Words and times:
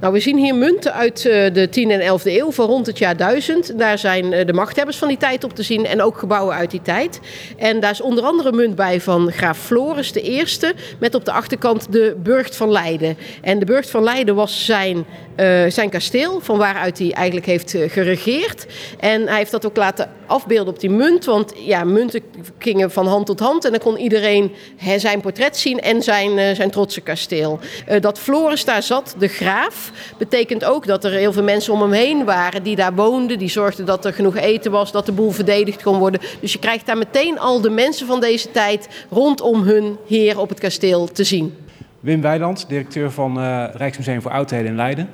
Nou, 0.00 0.12
we 0.12 0.20
zien 0.20 0.38
hier 0.38 0.54
munten 0.54 0.92
uit 0.92 1.24
uh, 1.24 1.32
de 1.52 1.68
10e 1.68 1.90
en 1.90 2.18
11e 2.18 2.24
eeuw 2.24 2.50
van 2.50 2.66
rond 2.66 2.86
het 2.86 2.98
jaar 2.98 3.16
1000. 3.16 3.78
Daar 3.78 3.98
zijn 3.98 4.32
uh, 4.32 4.46
de 4.46 4.52
machthebbers 4.52 4.96
van 4.96 5.08
die 5.08 5.16
tijd 5.16 5.44
op 5.44 5.54
te 5.54 5.62
zien 5.62 5.86
en 5.86 6.02
ook 6.02 6.18
gebouwen 6.18 6.54
uit 6.54 6.70
die 6.70 6.82
tijd. 6.82 7.20
En 7.56 7.80
daar 7.80 7.90
is 7.90 8.00
onder 8.00 8.24
andere 8.24 8.52
munt 8.52 8.74
bij 8.74 9.00
van 9.00 9.32
graaf 9.32 9.58
Floris 9.58 10.12
de 10.12 10.20
Eerste, 10.20 10.74
met 10.98 11.14
op 11.14 11.24
de 11.24 11.32
achterkant 11.32 11.92
de 11.92 12.16
Burgt 12.22 12.56
van 12.56 12.70
Leiden. 12.70 13.16
En 13.42 13.58
de 13.58 13.64
Burgt 13.64 13.90
van 13.90 14.02
Leiden 14.02 14.34
was 14.34 14.64
zijn, 14.64 14.96
uh, 14.96 15.64
zijn 15.68 15.90
kasteel, 15.90 16.40
van 16.40 16.58
waaruit 16.58 16.98
hij 16.98 17.12
eigenlijk 17.12 17.46
heeft 17.46 17.74
geregeerd. 17.86 18.66
En 19.00 19.26
hij 19.26 19.36
heeft 19.36 19.50
dat 19.50 19.66
ook 19.66 19.76
laten 19.76 20.10
afbeelden 20.26 20.74
op 20.74 20.80
die 20.80 20.90
munt, 20.90 21.24
want 21.24 21.52
ja, 21.56 21.84
munten 21.84 22.22
gingen 22.58 22.90
van 22.90 23.06
hand 23.06 23.26
tot 23.26 23.40
hand 23.40 23.64
en 23.64 23.70
dan 23.70 23.80
kon 23.80 23.98
iedereen 23.98 24.54
hè, 24.76 24.98
zijn 24.98 25.20
portret 25.20 25.56
zien 25.56 25.80
en 25.80 26.02
zijn, 26.02 26.56
zijn 26.56 26.70
trotse 26.70 27.00
kasteel. 27.00 27.58
dat 28.00 28.18
Floris 28.18 28.64
daar 28.64 28.82
zat, 28.82 29.14
de 29.18 29.28
graaf, 29.28 29.85
betekent 30.18 30.64
ook 30.64 30.86
dat 30.86 31.04
er 31.04 31.10
heel 31.10 31.32
veel 31.32 31.42
mensen 31.42 31.72
om 31.72 31.80
hem 31.80 31.92
heen 31.92 32.24
waren 32.24 32.62
die 32.62 32.76
daar 32.76 32.94
woonden. 32.94 33.38
Die 33.38 33.48
zorgden 33.48 33.86
dat 33.86 34.04
er 34.04 34.12
genoeg 34.12 34.36
eten 34.36 34.70
was, 34.70 34.92
dat 34.92 35.06
de 35.06 35.12
boel 35.12 35.30
verdedigd 35.30 35.82
kon 35.82 35.98
worden. 35.98 36.20
Dus 36.40 36.52
je 36.52 36.58
krijgt 36.58 36.86
daar 36.86 36.98
meteen 36.98 37.38
al 37.38 37.60
de 37.60 37.70
mensen 37.70 38.06
van 38.06 38.20
deze 38.20 38.50
tijd 38.50 38.88
rondom 39.10 39.62
hun 39.62 39.96
heer 40.08 40.38
op 40.38 40.48
het 40.48 40.60
kasteel 40.60 41.06
te 41.06 41.24
zien. 41.24 41.54
Wim 42.00 42.20
Weiland, 42.20 42.64
directeur 42.68 43.10
van 43.10 43.38
uh, 43.38 43.64
Rijksmuseum 43.72 44.22
voor 44.22 44.30
Oudheden 44.30 44.66
in 44.66 44.76
Leiden. 44.76 45.08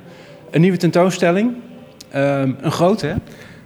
Een 0.51 0.61
nieuwe 0.61 0.77
tentoonstelling. 0.77 1.55
Uh, 2.15 2.41
een 2.61 2.73
grote, 2.73 3.07
hè? 3.07 3.15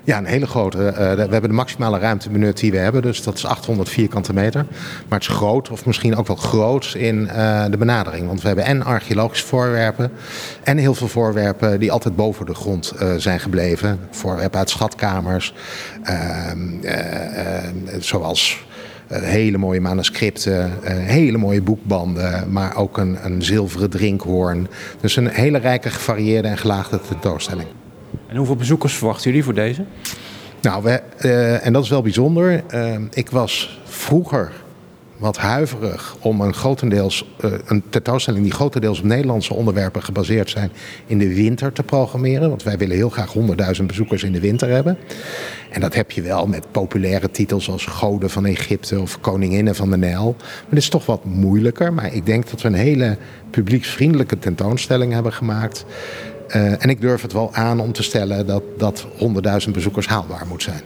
Ja, 0.07 0.19
een 0.19 0.25
hele 0.25 0.47
grote. 0.47 0.79
Uh, 0.79 0.97
we 0.97 1.05
hebben 1.05 1.43
de 1.43 1.53
maximale 1.53 1.99
ruimte 1.99 2.31
benut 2.31 2.59
die 2.59 2.71
we 2.71 2.77
hebben, 2.77 3.03
dus 3.03 3.23
dat 3.23 3.37
is 3.37 3.47
800 3.47 3.89
vierkante 3.89 4.33
meter. 4.33 4.67
Maar 5.09 5.19
het 5.19 5.29
is 5.29 5.35
groot, 5.35 5.71
of 5.71 5.87
misschien 5.87 6.17
ook 6.17 6.27
wel 6.27 6.37
groot 6.37 6.95
in 6.97 7.29
uh, 7.37 7.65
de 7.71 7.77
benadering. 7.77 8.27
Want 8.27 8.41
we 8.41 8.47
hebben 8.47 8.65
en 8.65 8.83
archeologische 8.83 9.47
voorwerpen 9.47 10.13
en 10.63 10.79
heel 10.79 10.95
veel 10.95 11.09
voorwerpen 11.09 11.81
die 11.81 11.93
altijd 11.93 12.17
boven 12.17 12.47
de 12.47 12.55
grond 12.55 12.93
zijn 13.17 13.41
gebleven. 13.41 13.99
Voorwerpen 14.11 14.59
uit 14.59 14.71
schatkamers, 14.71 15.55
ehm, 16.03 16.59
zoals 17.99 18.67
hele 19.09 19.59
mooie 19.59 19.81
manuscripten, 19.81 20.73
hele 20.85 21.39
mooie 21.39 21.63
boekbanden, 21.63 22.53
maar 22.53 22.77
ook 22.77 22.99
een, 22.99 23.19
een 23.23 23.43
zilveren 23.43 23.91
drinkhoorn. 23.91 24.69
Dus 25.01 25.17
een 25.17 25.29
hele 25.29 25.59
rijke, 25.59 25.91
gevarieerde 25.91 26.49
en 26.49 26.59
gelaagde 26.59 27.01
tentoonstelling. 27.09 27.69
En 28.29 28.37
hoeveel 28.37 28.57
bezoekers 28.57 28.95
verwachten 28.95 29.31
jullie 29.31 29.45
voor 29.45 29.55
deze? 29.55 29.85
Nou, 30.63 30.83
we, 30.83 31.03
uh, 31.25 31.67
en 31.67 31.73
dat 31.73 31.83
is 31.83 31.91
wel 31.91 32.03
bijzonder. 32.03 32.65
Uh, 32.75 32.97
ik 33.11 33.31
was 33.31 33.81
vroeger 33.85 34.53
wat 35.17 35.37
huiverig 35.37 36.17
om 36.21 36.41
een, 36.41 36.55
grotendeels, 36.55 37.35
uh, 37.45 37.53
een 37.67 37.83
tentoonstelling 37.91 38.43
die 38.43 38.53
grotendeels 38.53 38.99
op 38.99 39.05
Nederlandse 39.05 39.55
onderwerpen 39.55 40.03
gebaseerd 40.03 40.51
zijn 40.51 40.71
in 41.07 41.19
de 41.19 41.35
winter 41.35 41.73
te 41.73 41.83
programmeren. 41.83 42.49
Want 42.49 42.63
wij 42.63 42.79
willen 42.79 42.97
heel 42.97 43.11
graag 43.11 43.35
100.000 43.79 43.87
bezoekers 43.87 44.23
in 44.23 44.33
de 44.33 44.41
winter 44.41 44.69
hebben. 44.69 44.99
En 45.71 45.81
dat 45.81 45.95
heb 45.95 46.11
je 46.11 46.23
wel 46.23 46.47
met 46.47 46.71
populaire 46.71 47.31
titels 47.31 47.71
als 47.71 47.87
Goden 47.87 48.31
van 48.31 48.47
Egypte 48.47 49.01
of 49.01 49.21
Koninginnen 49.21 49.75
van 49.75 49.91
de 49.91 49.97
Nijl. 49.97 50.37
Maar 50.39 50.65
dat 50.69 50.79
is 50.79 50.89
toch 50.89 51.07
wat 51.07 51.25
moeilijker. 51.25 51.93
Maar 51.93 52.15
ik 52.15 52.27
denk 52.27 52.51
dat 52.51 52.63
we 52.63 52.69
een 52.69 52.75
hele 52.75 53.17
publieksvriendelijke 53.51 54.39
tentoonstelling 54.39 55.13
hebben 55.13 55.33
gemaakt. 55.33 55.85
Uh, 56.49 56.83
en 56.83 56.89
ik 56.89 57.01
durf 57.01 57.23
het 57.23 57.33
wel 57.33 57.55
aan 57.55 57.81
om 57.81 57.93
te 57.93 58.03
stellen 58.03 58.47
dat, 58.47 58.63
dat 58.77 59.07
100.000 59.67 59.71
bezoekers 59.73 60.07
haalbaar 60.07 60.47
moet 60.49 60.63
zijn. 60.63 60.81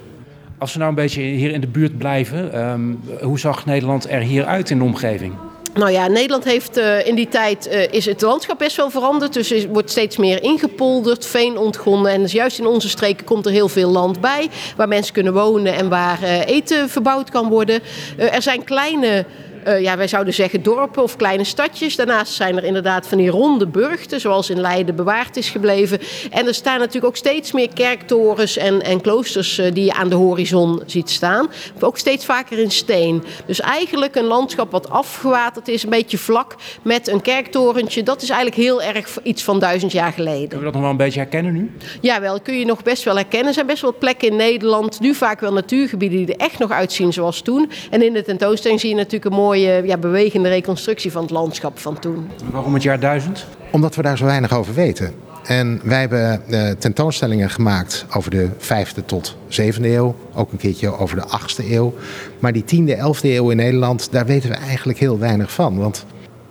Als 0.58 0.72
we 0.72 0.78
nou 0.78 0.90
een 0.90 0.96
beetje 0.96 1.22
hier 1.22 1.50
in 1.50 1.60
de 1.60 1.66
buurt 1.66 1.98
blijven, 1.98 2.60
um, 2.70 3.00
hoe 3.20 3.38
zag 3.38 3.66
Nederland 3.66 4.10
er 4.10 4.20
hier 4.20 4.44
uit 4.44 4.70
in 4.70 4.78
de 4.78 4.84
omgeving? 4.84 5.34
Nou 5.74 5.90
ja, 5.90 6.06
Nederland 6.06 6.44
heeft 6.44 6.78
uh, 6.78 7.06
in 7.06 7.14
die 7.14 7.28
tijd 7.28 7.68
uh, 7.72 7.92
is 7.92 8.04
het 8.04 8.20
landschap 8.20 8.58
best 8.58 8.76
wel 8.76 8.90
veranderd. 8.90 9.32
Dus 9.32 9.50
er 9.50 9.68
wordt 9.68 9.90
steeds 9.90 10.16
meer 10.16 10.42
ingepolderd, 10.42 11.26
veen 11.26 11.58
ontgonnen. 11.58 12.12
En 12.12 12.20
dus 12.20 12.32
juist 12.32 12.58
in 12.58 12.66
onze 12.66 12.88
streken 12.88 13.24
komt 13.24 13.46
er 13.46 13.52
heel 13.52 13.68
veel 13.68 13.90
land 13.90 14.20
bij. 14.20 14.48
Waar 14.76 14.88
mensen 14.88 15.14
kunnen 15.14 15.32
wonen 15.32 15.74
en 15.74 15.88
waar 15.88 16.22
uh, 16.22 16.46
eten 16.46 16.88
verbouwd 16.88 17.30
kan 17.30 17.48
worden. 17.48 17.80
er 18.16 18.42
zijn 18.42 18.64
kleine 18.64 19.24
uh, 19.66 19.80
ja, 19.80 19.96
wij 19.96 20.08
zouden 20.08 20.34
zeggen 20.34 20.62
dorpen 20.62 21.02
of 21.02 21.16
kleine 21.16 21.44
stadjes. 21.44 21.96
Daarnaast 21.96 22.32
zijn 22.32 22.56
er 22.56 22.64
inderdaad 22.64 23.06
van 23.06 23.18
die 23.18 23.30
ronde 23.30 23.66
burchten, 23.66 24.20
zoals 24.20 24.50
in 24.50 24.60
Leiden 24.60 24.94
bewaard 24.94 25.36
is 25.36 25.48
gebleven. 25.48 25.98
En 26.30 26.46
er 26.46 26.54
staan 26.54 26.78
natuurlijk 26.78 27.06
ook 27.06 27.16
steeds 27.16 27.52
meer 27.52 27.68
kerktorens 27.74 28.56
en, 28.56 28.82
en 28.82 29.00
kloosters 29.00 29.58
uh, 29.58 29.72
die 29.72 29.84
je 29.84 29.92
aan 29.92 30.08
de 30.08 30.14
horizon 30.14 30.82
ziet 30.86 31.10
staan. 31.10 31.48
Maar 31.74 31.84
ook 31.84 31.98
steeds 31.98 32.24
vaker 32.24 32.58
in 32.58 32.70
steen. 32.70 33.24
Dus 33.46 33.60
eigenlijk 33.60 34.14
een 34.14 34.24
landschap 34.24 34.70
wat 34.70 34.90
afgewaterd 34.90 35.68
is, 35.68 35.82
een 35.82 35.90
beetje 35.90 36.18
vlak 36.18 36.54
met 36.82 37.08
een 37.08 37.20
kerktorentje. 37.20 38.02
Dat 38.02 38.22
is 38.22 38.28
eigenlijk 38.28 38.60
heel 38.60 38.82
erg 38.82 39.18
iets 39.22 39.42
van 39.42 39.58
duizend 39.58 39.92
jaar 39.92 40.12
geleden. 40.12 40.48
Kunnen 40.48 40.58
we 40.58 40.64
dat 40.64 40.72
nog 40.72 40.82
wel 40.82 40.90
een 40.90 40.96
beetje 40.96 41.20
herkennen 41.20 41.52
nu? 41.52 41.70
Ja, 42.00 42.20
wel. 42.20 42.40
Kun 42.40 42.58
je 42.58 42.64
nog 42.64 42.82
best 42.82 43.02
wel 43.02 43.14
herkennen. 43.14 43.48
Er 43.48 43.54
zijn 43.54 43.66
best 43.66 43.82
wel 43.82 43.94
plekken 43.98 44.28
in 44.28 44.36
Nederland, 44.36 45.00
nu 45.00 45.14
vaak 45.14 45.40
wel 45.40 45.52
natuurgebieden, 45.52 46.18
die 46.18 46.34
er 46.34 46.40
echt 46.40 46.58
nog 46.58 46.70
uitzien 46.70 47.12
zoals 47.12 47.40
toen. 47.40 47.70
En 47.90 48.02
in 48.02 48.12
de 48.12 48.22
tentoonstelling 48.22 48.80
zie 48.80 48.88
je 48.88 48.96
natuurlijk 48.96 49.24
een 49.24 49.40
mooi 49.40 49.49
mooie 49.50 49.82
ja, 49.86 49.96
bewegende 49.96 50.48
reconstructie 50.48 51.12
van 51.12 51.22
het 51.22 51.30
landschap 51.30 51.78
van 51.78 51.98
toen. 51.98 52.30
Waarom 52.52 52.74
het 52.74 52.82
jaar 52.82 53.00
1000? 53.00 53.46
Omdat 53.70 53.94
we 53.94 54.02
daar 54.02 54.18
zo 54.18 54.24
weinig 54.24 54.52
over 54.52 54.74
weten. 54.74 55.12
En 55.44 55.80
wij 55.84 56.00
hebben 56.00 56.42
uh, 56.48 56.70
tentoonstellingen 56.70 57.50
gemaakt 57.50 58.06
over 58.14 58.30
de 58.30 58.48
5e 58.58 59.04
tot 59.06 59.36
7e 59.48 59.82
eeuw. 59.82 60.14
Ook 60.34 60.52
een 60.52 60.58
keertje 60.58 60.96
over 60.98 61.16
de 61.16 61.24
8e 61.26 61.70
eeuw. 61.70 61.94
Maar 62.38 62.52
die 62.52 62.64
10e, 62.64 62.98
11e 62.98 63.22
eeuw 63.22 63.50
in 63.50 63.56
Nederland, 63.56 64.08
daar 64.12 64.26
weten 64.26 64.50
we 64.50 64.56
eigenlijk 64.56 64.98
heel 64.98 65.18
weinig 65.18 65.52
van. 65.52 65.78
Want 65.78 66.06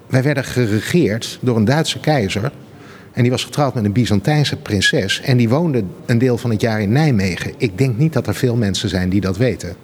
wij 0.08 0.24
werden 0.24 0.44
geregeerd 0.44 1.38
door 1.42 1.56
een 1.56 1.66
Duitse 1.66 2.00
keizer. 2.00 2.52
En 3.12 3.22
die 3.22 3.32
was 3.32 3.44
getrouwd 3.44 3.74
met 3.74 3.86
een 3.86 3.92
Byzantijnse 3.94 4.56
prinses. 4.56 5.22
En 5.22 5.38
die 5.38 5.50
woonde 5.50 5.84
een 6.06 6.18
deel 6.18 6.38
van 6.38 6.50
het 6.50 6.62
jaar 6.62 6.82
in 6.82 6.92
Nijmegen. 6.92 7.54
Ik 7.58 7.78
denk 7.78 7.98
niet 7.98 8.14
dat 8.14 8.28
er 8.28 8.36
veel 8.36 8.56
mensen 8.56 8.90
zijn 8.90 9.10
die 9.10 9.22
dat 9.22 9.38
weten. 9.38 9.76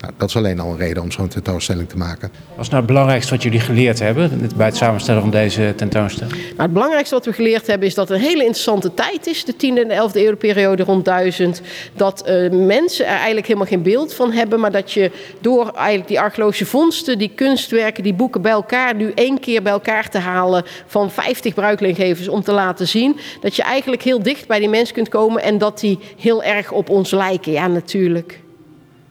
Nou, 0.00 0.12
dat 0.16 0.28
is 0.28 0.36
alleen 0.36 0.60
al 0.60 0.70
een 0.70 0.76
reden 0.76 1.02
om 1.02 1.10
zo'n 1.10 1.28
tentoonstelling 1.28 1.88
te 1.88 1.96
maken. 1.96 2.30
Wat 2.48 2.64
is 2.64 2.68
nou 2.68 2.76
het 2.76 2.86
belangrijkste 2.86 3.34
wat 3.34 3.42
jullie 3.42 3.60
geleerd 3.60 3.98
hebben 3.98 4.50
bij 4.56 4.66
het 4.66 4.76
samenstellen 4.76 5.20
van 5.20 5.30
deze 5.30 5.72
tentoonstelling? 5.76 6.36
Nou, 6.36 6.62
het 6.62 6.72
belangrijkste 6.72 7.14
wat 7.14 7.24
we 7.24 7.32
geleerd 7.32 7.66
hebben 7.66 7.88
is 7.88 7.94
dat 7.94 8.08
het 8.08 8.18
een 8.18 8.24
hele 8.24 8.42
interessante 8.42 8.94
tijd 8.94 9.26
is, 9.26 9.44
de 9.44 9.52
10e 9.52 9.58
en 9.58 9.88
de 9.88 10.08
11e 10.10 10.14
eeuwperiode 10.14 10.82
rond 10.82 11.04
1000. 11.04 11.60
Dat 11.94 12.24
uh, 12.28 12.50
mensen 12.50 13.06
er 13.06 13.14
eigenlijk 13.14 13.46
helemaal 13.46 13.68
geen 13.68 13.82
beeld 13.82 14.14
van 14.14 14.32
hebben, 14.32 14.60
maar 14.60 14.72
dat 14.72 14.92
je 14.92 15.10
door 15.40 15.72
eigenlijk 15.74 16.08
die 16.08 16.20
archeologische 16.20 16.66
vondsten, 16.66 17.18
die 17.18 17.32
kunstwerken, 17.34 18.02
die 18.02 18.14
boeken 18.14 18.42
bij 18.42 18.52
elkaar, 18.52 18.94
nu 18.94 19.12
één 19.14 19.40
keer 19.40 19.62
bij 19.62 19.72
elkaar 19.72 20.10
te 20.10 20.18
halen 20.18 20.64
van 20.86 21.10
50 21.10 21.54
bruikleengevers 21.54 22.28
om 22.28 22.42
te 22.42 22.52
laten 22.52 22.88
zien, 22.88 23.16
dat 23.40 23.56
je 23.56 23.62
eigenlijk 23.62 24.02
heel 24.02 24.22
dicht 24.22 24.46
bij 24.46 24.58
die 24.58 24.68
mensen 24.68 24.94
kunt 24.94 25.08
komen 25.08 25.42
en 25.42 25.58
dat 25.58 25.80
die 25.80 25.98
heel 26.18 26.42
erg 26.42 26.72
op 26.72 26.90
ons 26.90 27.10
lijken. 27.10 27.52
Ja, 27.52 27.66
natuurlijk. 27.66 28.46